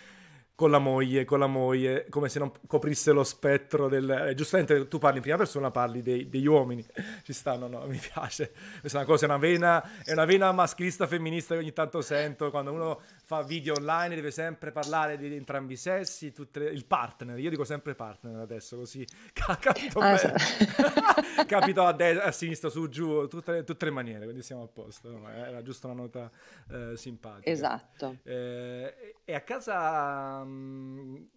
[0.55, 4.09] con la moglie, con la moglie, come se non coprisse lo spettro del...
[4.09, 6.85] Eh, giustamente tu parli in prima persona, parli dei, degli uomini,
[7.23, 8.53] ci stanno, no, mi piace.
[8.79, 12.01] Questa è una cosa, è una vena, è una vena maschilista femminista che ogni tanto
[12.01, 16.85] sento, quando uno fa video online deve sempre parlare di entrambi i sessi, le, il
[16.85, 19.05] partner, io dico sempre partner adesso, così
[19.59, 20.29] capito, ah, sì.
[21.45, 25.11] capito a, de- a, sinistra, su, giù, tutte, tutte, le maniere, quindi siamo a posto,
[25.11, 25.29] no?
[25.29, 26.31] era giusto una nota
[26.71, 27.49] eh, simpatica.
[27.49, 28.19] Esatto.
[28.23, 31.27] Eh, e a casa um,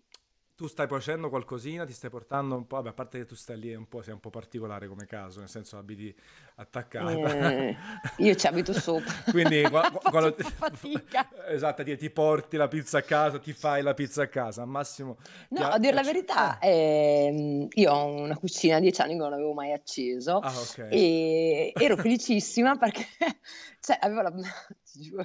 [0.59, 3.61] tu stai facendo qualcosina, ti stai portando un po', vabbè, a parte che tu stai
[3.61, 6.13] lì, un po', sei un po' particolare come caso, nel senso abiti
[6.57, 7.13] attaccata.
[7.13, 7.77] Eh,
[8.17, 9.13] io ci abito sopra.
[9.31, 10.43] Quindi qua, quando ti,
[11.47, 14.69] esatto, ti, ti, porti la pizza a casa, ti fai la pizza a casa, al
[14.69, 15.19] massimo.
[15.51, 19.33] No, a dire la verità, eh, io ho una cucina a dieci anni che non
[19.33, 20.91] avevo mai acceso ah, okay.
[20.91, 23.07] e ero felicissima perché
[23.79, 24.33] cioè, avevo la...
[24.33, 25.25] ti giuro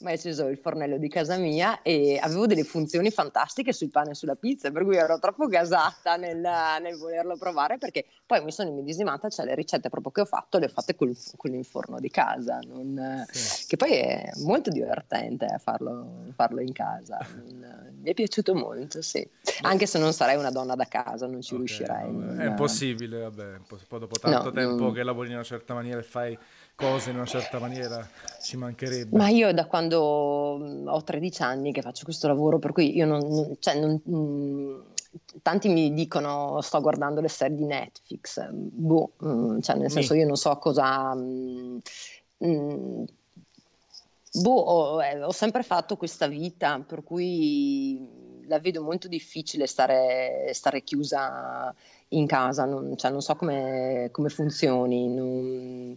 [0.00, 4.10] ma è acceso il fornello di casa mia e avevo delle funzioni fantastiche sul pane
[4.10, 8.52] e sulla pizza, per cui ero troppo gasata nel, nel volerlo provare perché poi mi
[8.52, 11.64] sono immedesimata, cioè le ricette proprio che ho fatto le ho fatte con, con il
[11.64, 13.66] forno di casa, non, sì.
[13.68, 19.26] che poi è molto divertente farlo, farlo in casa, non, mi è piaciuto molto, sì.
[19.62, 22.12] Anche se non sarei una donna da casa, non ci okay, riuscirei.
[22.12, 24.92] No, È impossibile, vabbè, poi dopo tanto no, tempo non...
[24.92, 26.38] che lavori in una certa maniera e fai
[26.76, 28.06] cose in una certa maniera,
[28.40, 29.16] ci mancherebbe.
[29.16, 33.06] Ma io da quando mm, ho 13 anni che faccio questo lavoro, per cui io
[33.06, 34.80] non, cioè non mm,
[35.42, 40.26] tanti mi dicono sto guardando le serie di Netflix, boh, mm, cioè nel senso io
[40.26, 41.16] non so cosa...
[44.38, 50.50] Boh, ho, eh, ho, sempre fatto questa vita, per cui la vedo molto difficile stare,
[50.52, 51.74] stare chiusa
[52.08, 55.08] in casa, non, cioè, non so come, come funzioni.
[55.08, 55.96] Non,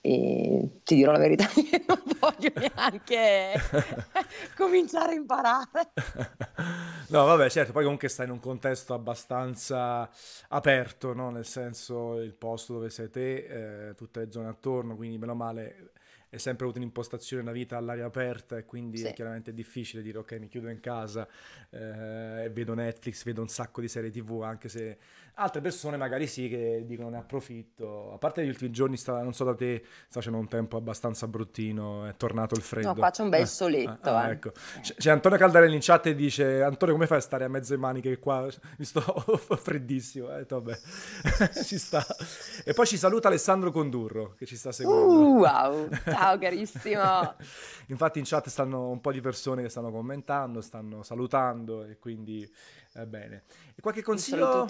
[0.00, 1.46] e ti dirò la verità,
[1.86, 3.52] non voglio neanche
[4.56, 5.92] cominciare a imparare.
[7.08, 10.08] No, vabbè, certo, poi comunque stai in un contesto abbastanza
[10.48, 11.30] aperto, no?
[11.30, 15.92] Nel senso il posto dove sei te, eh, tutte le zone attorno, quindi meno male
[16.30, 19.06] è sempre avuto un'impostazione una vita all'aria aperta e quindi sì.
[19.06, 21.26] è chiaramente difficile dire ok mi chiudo in casa
[21.70, 24.98] eh, e vedo Netflix, vedo un sacco di serie tv anche se
[25.40, 28.12] Altre persone magari sì che dicono ne approfitto.
[28.12, 31.28] A parte gli ultimi giorni, sta, non so da te, sta facendo un tempo abbastanza
[31.28, 32.88] bruttino, è tornato il freddo.
[32.88, 34.10] No, qua c'è un bel eh, soletto.
[34.10, 34.32] Ah, eh.
[34.32, 34.50] ecco.
[34.80, 37.72] C'è, c'è, Antonio Caldarelli in chat e dice Antonio come fai a stare a mezzo
[37.72, 38.48] in maniche qua?
[38.78, 39.00] Mi sto
[39.54, 40.36] freddissimo.
[40.36, 40.76] Eh, vabbè,
[41.62, 42.04] ci sta.
[42.64, 45.20] E poi ci saluta Alessandro Condurro che ci sta seguendo.
[45.20, 47.36] Uh, wow, ciao carissimo.
[47.86, 52.50] Infatti in chat stanno un po' di persone che stanno commentando, stanno salutando e quindi
[53.00, 53.42] eh, bene.
[53.74, 54.68] E qualche consiglio,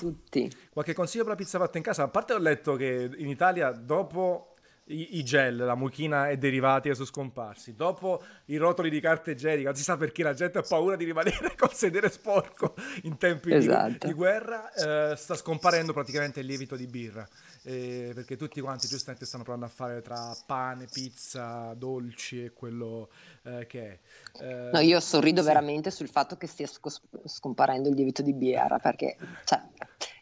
[0.71, 2.03] qualche consiglio per la pizza fatta in casa?
[2.05, 4.53] A parte ho letto che in Italia dopo
[4.89, 7.75] i, i gel, la mucchina e derivati sono scomparsi.
[7.75, 11.55] Dopo i rotoli di carta igienica, si sa perché la gente ha paura di rimanere
[11.57, 13.89] col sedere sporco in tempi esatto.
[13.89, 17.27] di, di, guerra, eh, sta scomparendo praticamente il lievito di birra
[17.69, 23.11] eh, perché tutti quanti giustamente stanno provando a fare tra pane, pizza, dolci e quello
[23.43, 23.99] eh, che è.
[24.43, 25.49] Eh, no, io sorrido sì.
[25.49, 29.61] veramente sul fatto che stia sc- scomparendo il lievito di birra, perché cioè,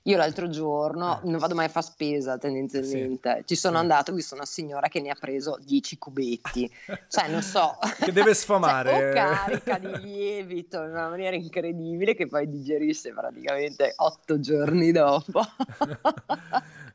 [0.02, 1.28] io l'altro giorno eh.
[1.28, 3.46] non vado mai a fare spesa tendenzialmente, sì.
[3.46, 3.80] ci sono sì.
[3.82, 6.68] andato, ho visto una signora che ne ha preso 10 cubetti,
[7.08, 7.78] cioè non so.
[8.02, 8.90] che deve sfamare.
[8.90, 14.90] cioè, o carica di lievito in una maniera incredibile che poi digerisce praticamente 8 giorni
[14.90, 15.42] dopo.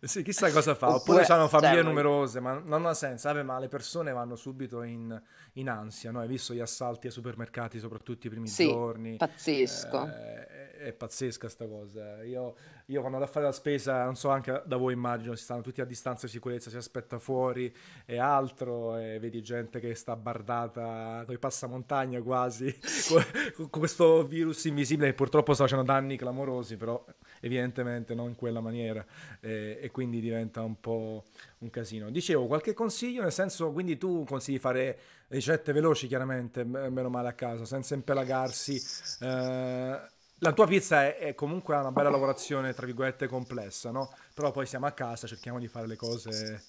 [0.03, 0.87] Sì, chissà cosa fa.
[0.95, 3.27] Oppure, Oppure hanno famiglie cioè, numerose, ma non ha senso.
[3.27, 5.21] Vabbè, ma le persone vanno subito in,
[5.53, 6.19] in ansia, no?
[6.19, 9.17] Hai visto gli assalti ai supermercati, soprattutto i primi sì, giorni?
[9.17, 10.05] pazzesco.
[10.05, 12.23] Eh, è, è, pazzesca sta cosa.
[12.23, 15.43] Io, io quando vado a fare la spesa, non so, anche da voi immagino, si
[15.43, 17.73] stanno tutti a distanza di sicurezza, si aspetta fuori
[18.05, 22.75] e altro, e vedi gente che sta bardata con i passamontagna quasi,
[23.07, 23.23] con,
[23.69, 27.03] con questo virus invisibile che purtroppo sta facendo danni clamorosi, però
[27.41, 29.05] evidentemente non in quella maniera
[29.41, 31.25] eh, e quindi diventa un po'
[31.59, 32.09] un casino.
[32.09, 37.33] Dicevo, qualche consiglio, nel senso, quindi tu consigli fare ricette veloci chiaramente, meno male a
[37.33, 38.81] casa, senza impelagarsi.
[39.19, 39.99] Eh,
[40.43, 44.11] la tua pizza è, è, comunque una bella lavorazione, tra virgolette, complessa, no?
[44.33, 46.63] Però poi siamo a casa, cerchiamo di fare le cose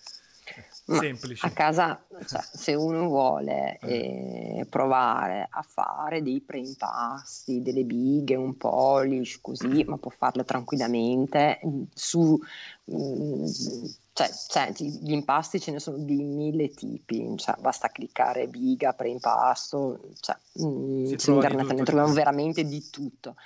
[0.84, 1.46] semplici.
[1.46, 4.58] A casa, cioè, se uno vuole eh.
[4.58, 11.60] Eh, provare a fare dei preimpasti, delle bighe, un polish, così, ma può farle tranquillamente
[11.94, 12.38] su...
[12.84, 13.44] Mh, mm,
[14.14, 20.00] cioè, senti, gli impasti ce ne sono di mille tipi, cioè, basta cliccare biga, preimpasto,
[20.20, 23.36] cioè, mh, mm, su internet ne troviamo veramente di tutto.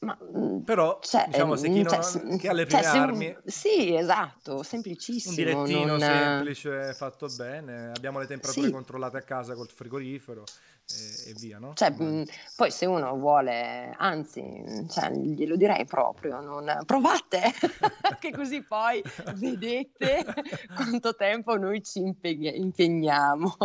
[0.00, 2.98] Ma, mm, Però, cioè, diciamo, se chi, non, cioè, chi ha le cioè, prime cioè,
[2.98, 3.36] armi...
[3.46, 5.30] Sì, esatto, semplicissimo.
[5.30, 6.00] Un direttino non...
[6.00, 8.72] semplice, fatto bene, abbiamo le temperature sì.
[8.72, 10.44] controllate a casa col frigorifero
[10.88, 11.72] e, e via, no?
[11.74, 12.22] Cioè, mm,
[12.56, 16.82] poi se uno vuole, anzi, cioè, glielo direi proprio, non...
[16.84, 17.52] provate,
[18.20, 19.02] che così poi
[19.36, 20.26] vedete
[20.76, 23.56] quanto tempo noi ci impegniamo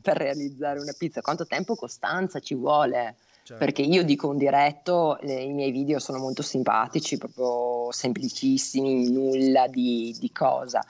[0.00, 3.16] per realizzare una pizza, quanto tempo costanza ci vuole.
[3.44, 3.64] Certo.
[3.64, 9.66] Perché io dico un diretto, eh, i miei video sono molto simpatici, proprio semplicissimi, nulla
[9.66, 10.80] di, di cosa.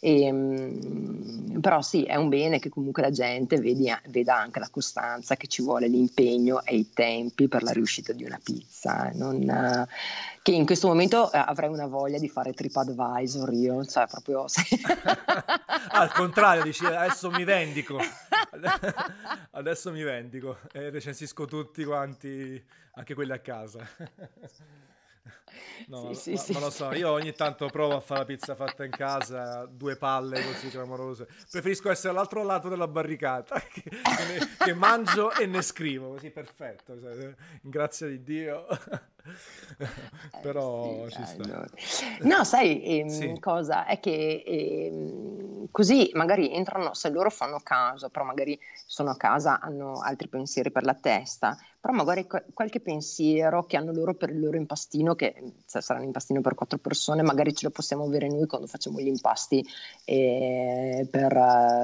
[0.00, 4.68] E, ehm, però sì, è un bene che comunque la gente vedi, veda anche la
[4.68, 9.08] costanza, che ci vuole l'impegno e i tempi per la riuscita di una pizza.
[9.08, 9.14] Eh.
[9.14, 9.86] Non, uh,
[10.42, 14.46] che in questo momento uh, avrei una voglia di fare TripAdvisor io, cioè proprio...
[15.90, 17.98] Al contrario, dici adesso mi vendico.
[19.52, 23.86] Adesso mi vendico e recensisco tutti quanti, anche quelli a casa.
[25.86, 26.64] No, sì, ma, sì, ma, sì.
[26.64, 30.42] lo so, io ogni tanto provo a fare la pizza fatta in casa, due palle
[30.42, 31.26] così clamorose.
[31.50, 36.98] Preferisco essere all'altro lato della barricata, che, ne, che mangio e ne scrivo, così perfetto,
[37.00, 38.66] cioè, in grazia di Dio.
[40.42, 41.68] Però sì, ci sta.
[42.20, 43.86] No, sai ehm, cosa?
[43.86, 49.60] È che ehm, così magari entrano, se loro fanno caso, però magari sono a casa,
[49.60, 54.40] hanno altri pensieri per la testa, però magari qualche pensiero che hanno loro per il
[54.40, 58.28] loro impastino, che se sarà un impastino per quattro persone, magari ce lo possiamo avere
[58.28, 59.64] noi quando facciamo gli impasti
[60.04, 61.32] eh, per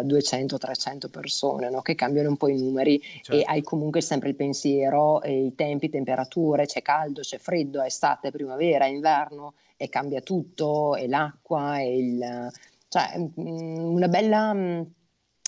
[0.05, 1.83] 200-300 persone, no?
[1.83, 3.33] che cambiano un po' i numeri certo.
[3.33, 7.87] e hai comunque sempre il pensiero, e i tempi, temperature, c'è caldo, c'è freddo, è
[7.87, 12.53] estate, primavera, inverno e cambia tutto, e l'acqua, e il...
[12.88, 14.83] cioè mm, una bella mm,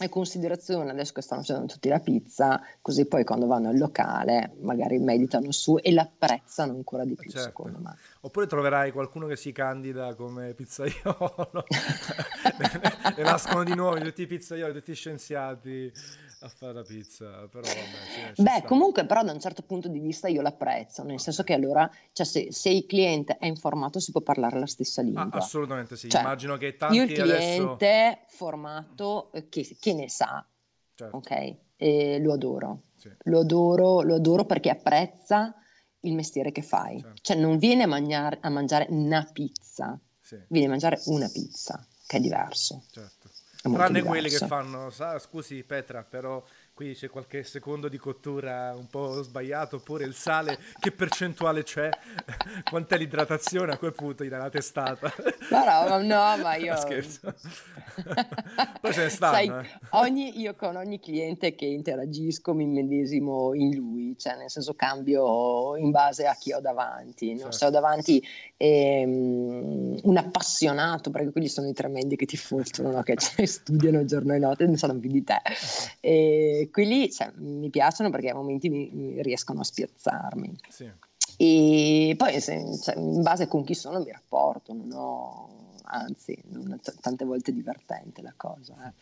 [0.04, 4.54] e considerazione adesso che stanno facendo tutti la pizza, così poi quando vanno al locale
[4.60, 7.46] magari meditano su e l'apprezzano ancora di più, certo.
[7.48, 7.96] secondo me.
[8.20, 11.64] Oppure troverai qualcuno che si candida come pizzaiolo,
[13.16, 15.92] e nascono di nuovo tutti i pizzaioli, tutti i scienziati
[16.42, 18.32] a fare la pizza, però vabbè.
[18.36, 18.62] Beh, sta.
[18.62, 22.24] comunque però da un certo punto di vista io l'apprezzo, nel senso che allora, cioè,
[22.24, 25.28] se, se, il cliente è informato si può parlare la stessa lingua.
[25.30, 28.36] Ah, assolutamente sì, cioè, immagino che tanti Io il cliente adesso...
[28.36, 30.44] formato eh, che, che, ne sa,
[30.94, 31.16] certo.
[31.16, 31.56] ok?
[31.76, 32.82] E lo adoro.
[32.96, 33.10] Sì.
[33.24, 35.54] Lo adoro, lo adoro perché apprezza
[36.00, 37.00] il mestiere che fai.
[37.00, 37.18] Certo.
[37.20, 40.38] Cioè non viene a, mangiare, a mangiare una pizza, sì.
[40.48, 42.84] viene a mangiare una pizza, che è diverso.
[42.90, 43.28] Certo.
[43.62, 46.42] Tranne quelli che fanno, sa, scusi Petra, però
[46.80, 51.90] qui c'è qualche secondo di cottura un po' sbagliato, oppure il sale, che percentuale c'è?
[52.64, 53.72] Quant'è l'idratazione?
[53.72, 55.12] A quel punto gli dai la testata.
[55.50, 56.74] No, no, no ma io...
[56.76, 57.34] Scherzo.
[58.80, 59.34] Poi ce ne stanno.
[59.34, 59.78] Sai, eh.
[59.90, 65.76] ogni, io con ogni cliente che interagisco mi medesimo in lui, cioè nel senso cambio
[65.76, 67.36] in base a chi ho davanti.
[67.36, 67.52] Certo.
[67.52, 73.02] Se ho davanti ehm, un appassionato, perché quelli sono i tremendi che ti fotono, no?
[73.02, 75.42] che cioè, studiano giorno e notte, ne sanno più di te.
[76.00, 80.58] E quelli cioè, mi piacciono perché a momenti mi, mi riescono a spiazzarmi.
[80.68, 80.90] Sì.
[81.36, 86.38] E poi se, cioè, in base a con chi sono mi rapporto, non ho, anzi,
[86.48, 88.74] non è t- tante volte divertente la cosa.
[88.86, 88.92] Eh.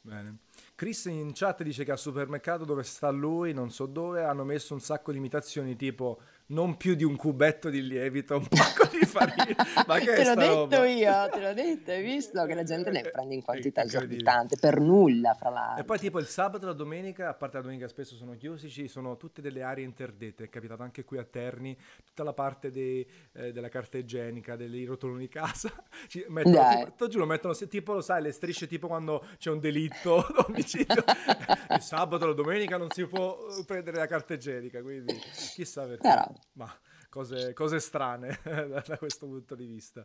[0.00, 0.36] Bene.
[0.74, 4.74] Chris in chat dice che al supermercato dove sta lui, non so dove, hanno messo
[4.74, 6.20] un sacco di imitazioni tipo
[6.54, 9.56] non più di un cubetto di lievito, un pacco di farina.
[9.86, 10.86] Ma che te l'ho detto roba?
[10.86, 14.80] io, te l'ho detto, hai visto che la gente ne prende in quantità esorbitante, per
[14.80, 15.82] nulla fra l'altro.
[15.82, 18.70] E poi tipo il sabato e la domenica, a parte la domenica spesso sono chiusi,
[18.70, 22.70] ci sono tutte delle aree interdette, è capitato anche qui a Terni, tutta la parte
[22.70, 25.72] dei, eh, della carta igienica, dei rotoloni di casa,
[26.06, 29.58] ci mettono, tipo, ti giuro, mettono tipo, lo sai, le strisce tipo quando c'è un
[29.58, 31.02] delitto, omicidio,
[31.74, 35.14] il sabato e la domenica non si può prendere la carta igienica, quindi
[35.54, 36.08] chissà perché.
[36.08, 36.72] Però ma
[37.08, 40.04] cose, cose strane da, questo punto di vista.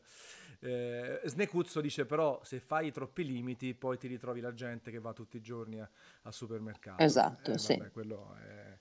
[0.59, 5.13] Eh, Snecuzzo dice però se fai troppi limiti poi ti ritrovi la gente che va
[5.13, 5.89] tutti i giorni a,
[6.23, 7.01] al supermercato.
[7.03, 7.77] Esatto, eh, sì.
[7.77, 8.77] Vabbè, quello è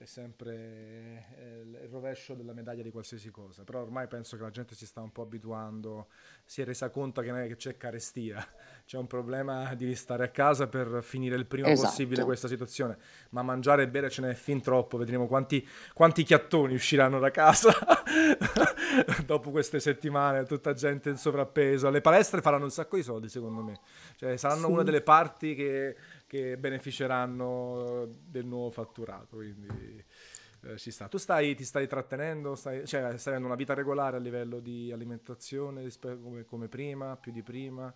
[0.00, 1.26] è sempre
[1.82, 5.02] il rovescio della medaglia di qualsiasi cosa, però ormai penso che la gente si sta
[5.02, 6.06] un po' abituando,
[6.42, 8.42] si è resa conto che non è che c'è carestia,
[8.86, 11.88] c'è un problema di stare a casa per finire il prima esatto.
[11.88, 12.96] possibile questa situazione,
[13.30, 17.70] ma mangiare e bere ce n'è fin troppo, vedremo quanti, quanti chiattoni usciranno da casa
[19.26, 23.60] dopo queste settimane, tutta gente in sovrappeso, le palestre faranno un sacco di soldi secondo
[23.60, 23.80] me,
[24.16, 24.72] cioè saranno sì.
[24.72, 25.94] una delle parti che
[26.30, 29.34] che beneficeranno del nuovo fatturato.
[29.34, 30.04] Quindi
[30.62, 31.08] eh, ci sta.
[31.08, 34.92] Tu stai, ti stai trattenendo, stai, cioè stai avendo una vita regolare a livello di
[34.92, 35.88] alimentazione
[36.22, 37.92] come, come prima, più di prima?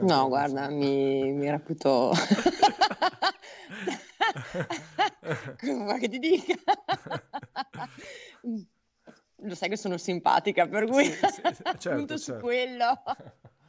[0.00, 2.12] No, guarda, mi, mi reputo...
[5.62, 6.54] Ma che ti dica?
[9.36, 11.42] Lo sai che sono simpatica, per cui sì, sì,
[11.78, 12.16] certo, certo.
[12.18, 13.02] su quello.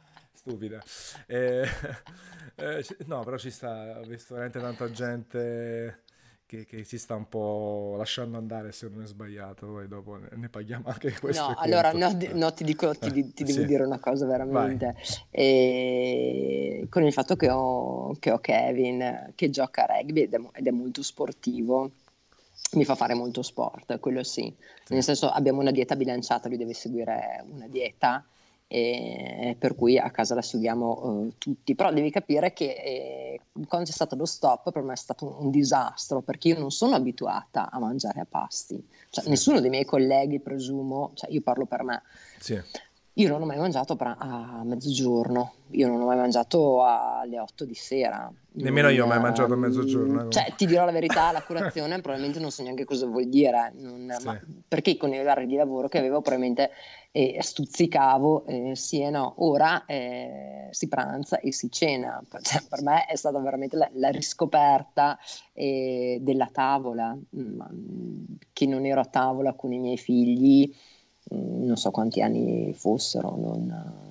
[0.44, 0.82] Stupida.
[1.28, 1.62] Eh,
[2.56, 6.02] eh, no, però ci sta, ho visto veramente tanta gente
[6.46, 10.28] che, che, si sta un po' lasciando andare se non è sbagliato, poi dopo ne,
[10.32, 11.46] ne paghiamo anche questo.
[11.46, 13.66] No, allora no, no, ti dico, ti, eh, ti devo sì.
[13.66, 14.96] dire una cosa veramente.
[15.30, 20.40] E, con il fatto che ho, che ho, Kevin che gioca a rugby ed è,
[20.54, 21.92] ed è molto sportivo,
[22.72, 24.52] mi fa fare molto sport, quello sì.
[24.84, 24.92] sì.
[24.92, 28.26] Nel senso abbiamo una dieta bilanciata, lui deve seguire una dieta
[28.74, 31.74] e per cui a casa la seguiamo uh, tutti.
[31.74, 35.44] Però devi capire che eh, quando c'è stato lo stop per me è stato un,
[35.44, 39.28] un, disastro perché io non sono abituata a mangiare a pasti, cioè, sì.
[39.28, 42.02] nessuno dei miei colleghi presumo, cioè io parlo per me.
[42.38, 42.58] Sì.
[43.16, 47.74] Io non ho mai mangiato a mezzogiorno, io non ho mai mangiato alle 8 di
[47.74, 48.32] sera.
[48.52, 50.28] Nemmeno io ho mai mangiato a mezzogiorno.
[50.28, 53.70] Eh, cioè, ti dirò la verità, la colazione probabilmente non so neanche cosa vuol dire,
[53.76, 54.30] non, sì.
[54.66, 56.70] perché con gli orari di lavoro che avevo probabilmente
[57.10, 59.34] eh, stuzzicavo eh, sì e no.
[59.38, 64.08] Ora eh, si pranza e si cena, cioè, per me è stata veramente la, la
[64.08, 65.18] riscoperta
[65.52, 67.60] eh, della tavola, mm,
[68.54, 70.91] che non ero a tavola con i miei figli Mm,
[71.32, 74.02] non so quanti anni fossero, non,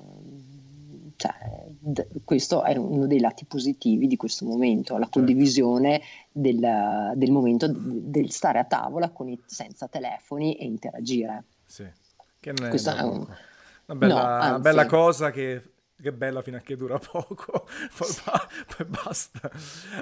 [1.21, 1.33] cioè,
[1.77, 5.19] d- questo è uno dei lati positivi di questo momento, la certo.
[5.19, 6.01] condivisione
[6.31, 11.43] del, del momento del stare a tavola i, senza telefoni e interagire.
[11.63, 11.85] Sì,
[12.39, 13.27] che non è, è un...
[13.85, 15.61] una bella, no, bella cosa che
[16.01, 18.09] che bella fino a che dura poco, poi,
[18.75, 19.49] poi, basta.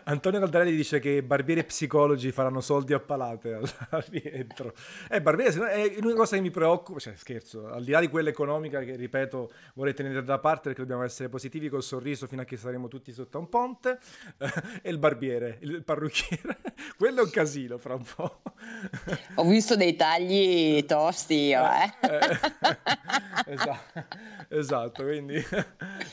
[0.05, 4.73] Antonio Caldarelli dice che barbieri e psicologi faranno soldi a palate al, al rientro.
[5.09, 8.29] Eh, barbieri è l'unica cosa che mi preoccupa, cioè scherzo, al di là di quella
[8.29, 12.45] economica che ripeto vorrei tenere da parte perché dobbiamo essere positivi col sorriso fino a
[12.45, 13.99] che saremo tutti sotto un ponte,
[14.37, 16.57] eh, e il barbiere, il parrucchiere,
[16.97, 18.41] quello è un casino fra un po'.
[19.35, 21.93] Ho visto dei tagli tosti io, eh.
[22.01, 22.39] eh,
[23.45, 24.05] eh esatto,
[24.49, 25.43] esatto, quindi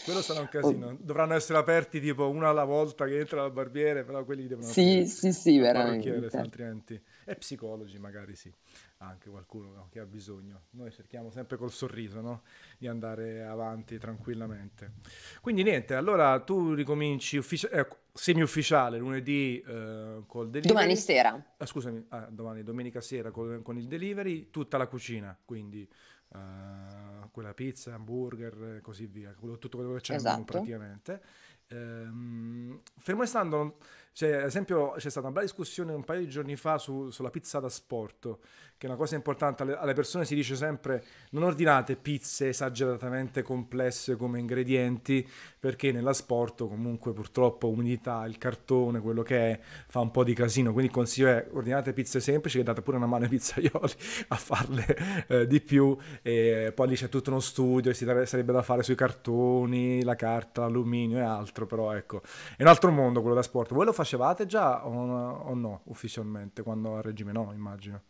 [0.04, 0.96] quello sarà un casino.
[1.00, 5.06] Dovranno essere aperti tipo una alla volta che entra al barbiere, però quelli devono Sì,
[5.06, 6.36] sì, sì, veramente.
[6.36, 8.52] Altrimenti e psicologi magari sì,
[8.98, 10.62] anche qualcuno no, che ha bisogno.
[10.70, 12.42] Noi cerchiamo sempre col sorriso, no?
[12.78, 14.92] Di andare avanti tranquillamente.
[15.40, 20.74] Quindi niente, allora tu ricominci uffici- eh, semi-ufficiale lunedì eh, col delivery.
[20.74, 21.54] Domani sera.
[21.56, 25.88] Ah, scusami, ah, domani, domenica sera col, con il delivery, tutta la cucina, quindi
[26.36, 30.44] uh, quella pizza, hamburger e così via, quello, tutto quello che c'è esatto.
[30.44, 31.20] praticamente.
[31.68, 33.78] Um, fermo restando,
[34.16, 37.28] cioè, ad esempio, c'è stata una bella discussione un paio di giorni fa su, sulla
[37.28, 38.38] pizza da sport,
[38.78, 39.62] che è una cosa importante.
[39.62, 45.28] Alle, alle, persone si dice sempre: non ordinate pizze esageratamente complesse come ingredienti,
[45.60, 50.32] perché nella sport, comunque, purtroppo, umidità, il cartone, quello che è, fa un po' di
[50.32, 50.72] casino.
[50.72, 53.92] Quindi, il consiglio è: ordinate pizze semplici, che date pure una mano ai pizzaioli
[54.28, 55.94] a farle eh, di più.
[56.22, 60.62] E poi lì c'è tutto uno studio, si sarebbe da fare sui cartoni, la carta,
[60.62, 61.66] l'alluminio e altro.
[61.66, 62.22] Però, ecco,
[62.56, 63.74] è un altro mondo quello da sport.
[63.74, 68.02] Voi lo fate facevate già o, no ufficialmente quando a regime no, immagino?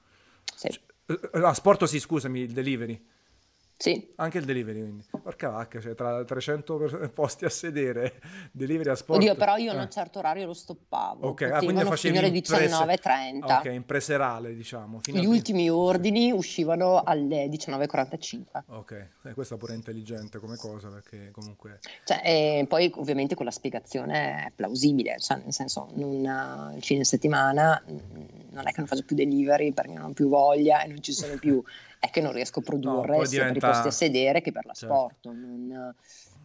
[0.55, 0.69] Sì.
[1.07, 3.03] Eh, ah, sport sì, scusami, il delivery.
[3.79, 4.13] Sì.
[4.17, 5.05] Anche il delivery, quindi.
[5.23, 8.21] Porca vacca, cioè tra 300 posti a sedere,
[8.51, 9.21] delivery a sport.
[9.21, 9.77] Oddio, però io eh.
[9.77, 11.29] a un certo orario lo stoppavo.
[11.29, 13.59] Ok, ah, quindi facevi alle 19.30.
[13.59, 15.01] Ok, in preserale, diciamo.
[15.05, 18.63] Gli ultimi ordini uscivano alle 19.45.
[18.69, 21.81] Ok, eh, questa pure è intelligente come cosa, perché comunque...
[22.05, 27.05] Cioè, e poi ovviamente con la spiegazione è plausibile, cioè nel senso, non, il fine
[27.05, 27.99] settimana mm,
[28.51, 31.13] non è che non faccio più delivery perché non ho più voglia e non ci
[31.13, 31.63] sono più
[32.07, 33.61] è che non riesco a produrre no, sia diventa...
[33.61, 35.31] per i posti a sedere che per l'asporto.
[35.31, 35.39] Certo.
[35.39, 35.95] Non,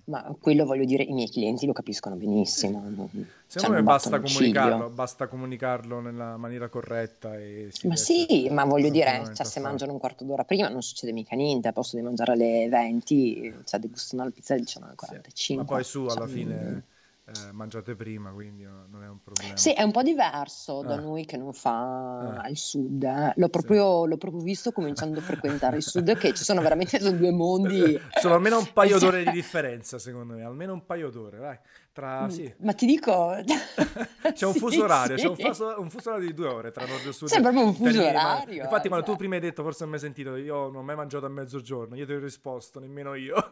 [0.06, 3.10] ma quello voglio dire, i miei clienti lo capiscono benissimo.
[3.46, 7.38] Secondo me basta comunicarlo, basta comunicarlo nella maniera corretta.
[7.38, 11.14] E ma sì, ma voglio dire, cioè, se mangiano un quarto d'ora prima non succede
[11.14, 15.20] mica niente, a posto di mangiare alle 20, cioè degustano la pizza alle 19.45.
[15.34, 16.84] Sì, ma poi su alla cioè, fine
[17.32, 19.56] eh, mangiate prima, quindi non è un problema.
[19.56, 21.02] Sì, è un po' diverso da eh.
[21.02, 22.48] noi che non fa eh.
[22.48, 23.04] al sud.
[23.04, 23.34] Eh.
[23.36, 24.10] L'ho, proprio, sì.
[24.10, 28.00] l'ho, proprio, visto cominciando a frequentare il sud, che ci sono veramente due mondi.
[28.20, 31.58] Sono almeno un paio d'ore di differenza, secondo me, almeno un paio d'ore, dai.
[31.94, 32.54] Tra, mm, sì.
[32.60, 33.36] Ma ti dico...
[34.34, 35.24] c'è un fuso orario, sì.
[35.24, 37.28] c'è un fuso, un fuso, orario di due ore tra nord e sud.
[37.28, 38.64] C'è proprio un fuso orario.
[38.64, 40.96] Infatti quando tu prima hai detto, forse non mi hai sentito, io non ho mai
[40.96, 43.36] mangiato a mezzogiorno, io ti ho risposto, nemmeno io.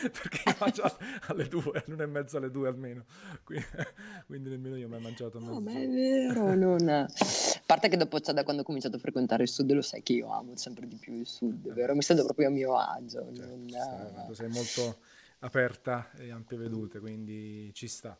[0.00, 3.04] Perché io mangio alle due, all'una e mezza alle due almeno.
[3.44, 3.66] Quindi,
[4.24, 5.70] quindi nemmeno io ho mai mangiato a mezzogiorno.
[5.70, 6.88] No, ma è vero, non...
[6.88, 7.06] A
[7.66, 10.14] parte che dopo, cioè, da quando ho cominciato a frequentare il sud, lo sai che
[10.14, 11.94] io amo sempre di più il sud, vero?
[11.94, 13.28] Mi sento proprio a mio agio.
[13.34, 14.30] Cioè, non...
[14.32, 14.96] sei molto
[15.40, 18.16] aperta e ampie vedute, quindi ci sta.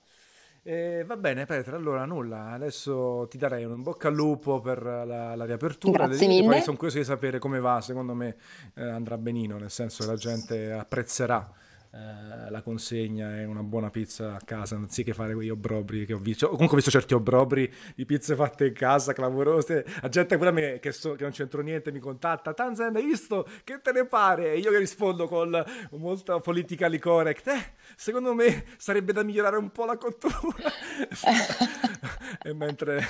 [0.63, 5.37] E va bene Petra, allora nulla, adesso ti darei un bocca al lupo per la,
[5.37, 6.49] la riapertura, Grazie mille.
[6.49, 8.37] poi sono curioso di sapere come va, secondo me
[8.75, 11.49] eh, andrà benino, nel senso che la gente apprezzerà
[11.97, 16.19] eh, la consegna e una buona pizza a casa, anziché fare quegli obbrobri che ho
[16.19, 16.47] visto.
[16.49, 19.85] Comunque ho visto certi obbrobri di pizze fatte in casa, clamorose.
[20.03, 22.53] La gente pure a me, che, so, che non c'entro niente, mi contatta.
[22.53, 23.49] Tanzan, hai visto?
[23.65, 24.53] Che te ne pare?
[24.53, 27.47] E io che rispondo con molta politically correct.
[27.49, 30.71] Eh, secondo me sarebbe da migliorare un po' la cottura.
[32.43, 33.03] e mentre...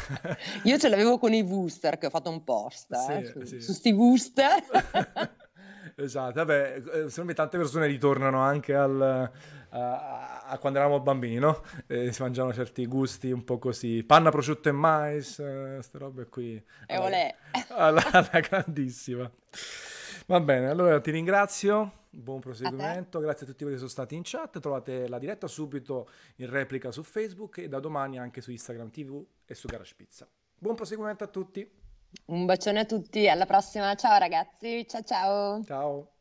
[0.62, 3.60] io ce l'avevo con i booster, che ho fatto un post, eh, sì, su, sì.
[3.60, 4.64] su sti booster.
[5.94, 9.00] Esatto, vabbè, eh, secondo me tante persone ritornano anche al,
[9.70, 11.62] a, a, quando eravamo bambini, no?
[11.86, 16.26] E si mangiavano certi gusti un po' così, panna, prosciutto e mais, eh, queste robe
[16.26, 16.62] qui.
[16.86, 17.34] E olè.
[17.68, 19.30] Alla, alla grandissima.
[20.26, 24.22] Va bene, allora ti ringrazio buon proseguimento, grazie a tutti quelli che sono stati in
[24.24, 28.90] chat, trovate la diretta subito in replica su Facebook e da domani anche su Instagram
[28.90, 30.28] TV e su Garage Pizza.
[30.58, 31.85] Buon proseguimento a tutti!
[32.26, 33.94] Un bacione a tutti, alla prossima.
[33.94, 35.64] Ciao ragazzi, ciao ciao.
[35.64, 36.15] Ciao.